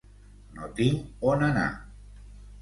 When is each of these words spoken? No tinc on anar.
No 0.55 0.69
tinc 0.79 1.29
on 1.33 1.45
anar. 1.49 1.67